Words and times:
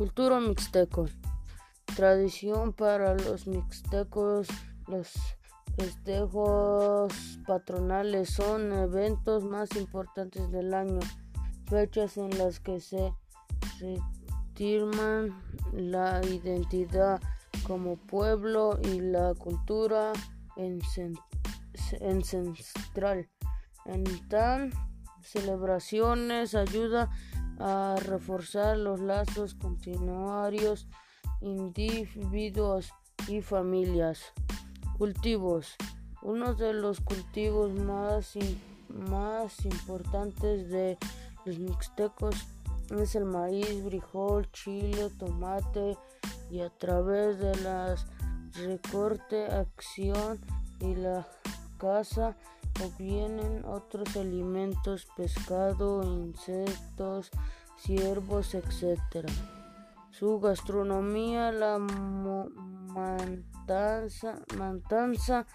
Cultura 0.00 0.40
mixteco. 0.40 1.04
Tradición 1.94 2.72
para 2.72 3.12
los 3.16 3.46
mixtecos. 3.46 4.48
Los 4.88 5.12
festejos 5.76 7.12
patronales 7.46 8.30
son 8.30 8.72
eventos 8.72 9.44
más 9.44 9.68
importantes 9.76 10.50
del 10.50 10.72
año. 10.72 11.00
Fechas 11.66 12.16
en 12.16 12.30
las 12.38 12.60
que 12.60 12.80
se 12.80 13.12
retirman 13.78 15.38
la 15.74 16.22
identidad 16.24 17.20
como 17.66 17.96
pueblo 17.96 18.78
y 18.82 19.00
la 19.00 19.34
cultura 19.34 20.14
ancestral. 22.00 23.28
En 23.84 24.28
tan 24.30 24.72
celebraciones 25.22 26.54
ayuda 26.54 27.02
a 27.02 27.10
reforzar 27.96 28.78
los 28.78 29.00
lazos 29.00 29.54
continuarios 29.54 30.88
individuos 31.40 32.92
y 33.28 33.40
familias. 33.42 34.32
Cultivos. 34.98 35.76
Uno 36.22 36.54
de 36.54 36.74
los 36.74 37.00
cultivos 37.00 37.72
más, 37.72 38.34
más 38.88 39.64
importantes 39.64 40.68
de 40.70 40.98
los 41.46 41.58
mixtecos 41.58 42.34
es 42.90 43.14
el 43.14 43.24
maíz, 43.24 43.82
frijol, 43.84 44.50
chile, 44.52 45.10
tomate 45.18 45.96
y 46.50 46.60
a 46.60 46.68
través 46.70 47.38
de 47.38 47.56
las 47.62 48.06
recorte, 48.54 49.46
acción 49.46 50.38
y 50.80 50.94
la 50.96 51.26
caza 51.78 52.36
obvienen 52.84 53.64
otros 53.64 54.16
alimentos, 54.16 55.06
pescado, 55.16 56.02
insectos, 56.02 57.30
ciervos, 57.76 58.54
etc. 58.54 59.28
Su 60.10 60.40
gastronomía, 60.40 61.52
la 61.52 61.78
mantanza, 64.56 65.46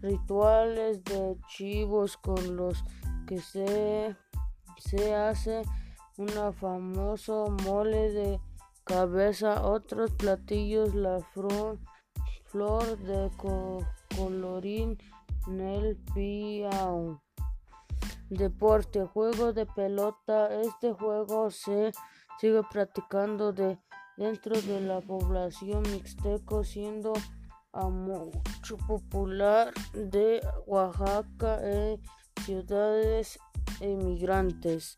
rituales 0.00 1.02
de 1.04 1.36
chivos 1.48 2.16
con 2.16 2.56
los 2.56 2.84
que 3.26 3.38
se, 3.40 4.16
se 4.78 5.14
hace 5.14 5.62
una 6.16 6.52
famoso 6.52 7.54
mole 7.64 8.10
de 8.10 8.40
cabeza, 8.84 9.66
otros 9.66 10.12
platillos, 10.12 10.94
la 10.94 11.20
flor 11.32 11.78
de 12.98 13.30
colorín 14.16 14.96
el 15.48 15.96
piau. 16.14 17.20
Deporte, 18.28 19.06
juego 19.06 19.52
de 19.52 19.66
pelota. 19.66 20.60
Este 20.60 20.92
juego 20.92 21.50
se 21.50 21.92
sigue 22.40 22.62
practicando 22.70 23.52
de 23.52 23.78
dentro 24.16 24.60
de 24.60 24.80
la 24.80 25.00
población 25.00 25.82
mixteco, 25.92 26.64
siendo 26.64 27.12
a 27.72 27.88
mucho 27.88 28.76
popular 28.88 29.72
de 29.92 30.40
Oaxaca 30.66 31.60
e 31.62 32.00
ciudades 32.44 33.38
emigrantes. 33.80 34.94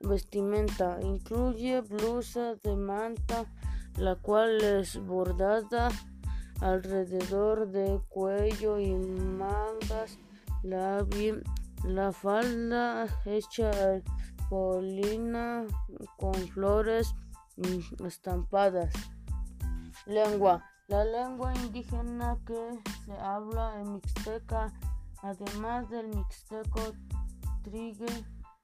Vestimenta 0.00 0.98
incluye 1.02 1.80
blusa 1.82 2.56
de 2.62 2.74
manta, 2.76 3.44
la 3.96 4.16
cual 4.16 4.60
es 4.62 4.98
bordada 5.04 5.88
alrededor 6.60 7.68
de 7.68 8.00
cuello 8.08 8.78
y 8.78 8.94
mangas, 8.94 10.18
la, 10.62 11.06
la 11.84 12.12
falda 12.12 13.06
hecha 13.24 13.70
polina 14.48 15.66
con 16.16 16.34
flores 16.34 17.14
estampadas. 18.04 18.92
Lengua. 20.06 20.64
La 20.88 21.04
lengua 21.04 21.52
indígena 21.56 22.38
que 22.46 22.78
se 23.04 23.12
habla 23.18 23.80
en 23.80 23.94
Mixteca, 23.94 24.72
además 25.20 25.90
del 25.90 26.06
Mixteco 26.08 26.80
trigue, 27.64 28.06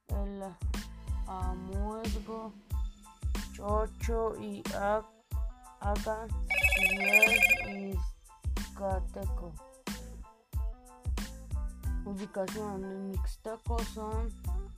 el 0.06 0.44
amuergo, 1.26 2.52
chocho 3.54 4.36
y 4.40 4.62
aga 5.80 6.28
y 6.82 7.96
Cateco. 8.76 9.52
Ubicación. 12.04 13.10
Mixtecos 13.10 13.82
son 13.88 14.28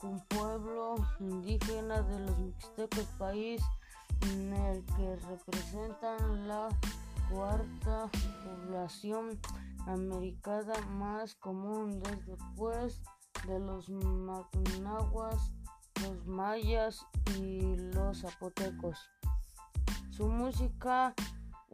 un 0.02 0.20
pueblo 0.26 0.96
indígena 1.20 2.02
de 2.02 2.18
los 2.20 2.38
mixtecos, 2.38 3.06
país 3.18 3.62
en 4.22 4.52
el 4.52 4.84
que 4.84 5.16
representan 5.28 6.46
la 6.46 6.68
cuarta 7.30 8.10
población 8.44 9.40
americana 9.86 10.74
más 10.90 11.34
común 11.36 12.02
después 12.26 13.00
de 13.46 13.58
los 13.58 13.88
magnaguas, 13.88 15.52
los 16.02 16.26
mayas 16.26 17.06
y 17.38 17.76
los 17.94 18.20
zapotecos. 18.20 18.98
Su 20.10 20.28
música 20.28 21.14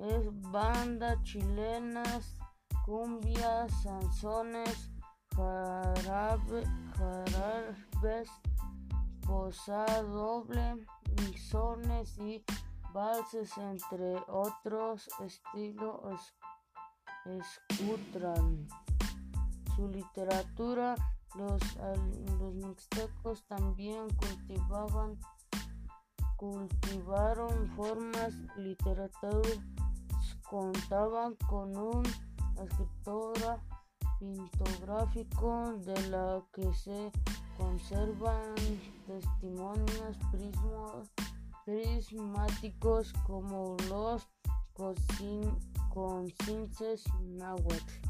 es 0.02 0.26
banda 0.50 1.22
chilenas, 1.22 2.36
cumbias, 2.84 3.70
sanzones, 3.82 4.90
jarabe, 5.36 6.64
jarabes, 6.96 8.30
posada 9.26 10.02
doble, 10.02 10.86
misones 11.20 12.18
y 12.18 12.42
valses, 12.92 13.56
entre 13.58 14.16
otros 14.28 15.08
estilos, 15.20 16.34
escutran. 17.26 18.66
Su 19.76 19.88
literatura, 19.88 20.94
los, 21.36 21.62
los 22.38 22.54
mixtecos 22.54 23.44
también 23.46 24.08
cultivaban 24.16 25.18
cultivaron 26.40 27.68
formas 27.76 28.32
literarias 28.56 29.60
contaban 30.50 31.36
con 31.48 31.76
un 31.76 32.02
escritora 32.60 33.62
pintográfico 34.18 35.76
de 35.78 36.08
la 36.08 36.42
que 36.52 36.74
se 36.74 37.12
conservan 37.56 38.56
testimonios 39.06 40.16
prismáticos 41.64 43.12
como 43.24 43.76
los 43.88 44.28
concinces 45.88 47.04
náhuatl. 47.22 48.09